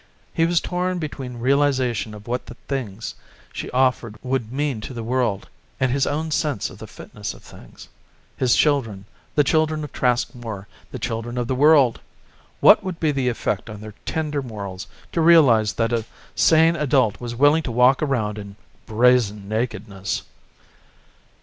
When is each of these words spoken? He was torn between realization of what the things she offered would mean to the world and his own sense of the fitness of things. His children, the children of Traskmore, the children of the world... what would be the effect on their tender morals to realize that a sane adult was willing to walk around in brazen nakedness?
He 0.33 0.47
was 0.47 0.59
torn 0.59 0.97
between 0.97 1.37
realization 1.37 2.15
of 2.15 2.25
what 2.27 2.47
the 2.47 2.55
things 2.67 3.13
she 3.53 3.69
offered 3.69 4.15
would 4.23 4.51
mean 4.51 4.81
to 4.81 4.95
the 4.95 5.03
world 5.03 5.47
and 5.79 5.91
his 5.91 6.07
own 6.07 6.31
sense 6.31 6.71
of 6.71 6.79
the 6.79 6.87
fitness 6.87 7.35
of 7.35 7.43
things. 7.43 7.87
His 8.35 8.55
children, 8.55 9.05
the 9.35 9.43
children 9.43 9.83
of 9.83 9.93
Traskmore, 9.93 10.65
the 10.89 10.97
children 10.97 11.37
of 11.37 11.47
the 11.47 11.53
world... 11.53 11.99
what 12.61 12.83
would 12.83 12.99
be 12.99 13.11
the 13.11 13.29
effect 13.29 13.69
on 13.69 13.79
their 13.79 13.93
tender 14.07 14.41
morals 14.41 14.87
to 15.11 15.21
realize 15.21 15.73
that 15.73 15.93
a 15.93 16.03
sane 16.33 16.75
adult 16.75 17.21
was 17.21 17.35
willing 17.35 17.61
to 17.61 17.71
walk 17.71 18.01
around 18.01 18.39
in 18.39 18.55
brazen 18.87 19.47
nakedness? 19.47 20.23